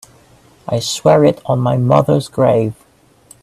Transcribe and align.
I 0.67 0.79
swear 0.79 1.23
it 1.25 1.39
on 1.45 1.59
my 1.59 1.77
mother's 1.77 2.27
grave. 2.27 2.73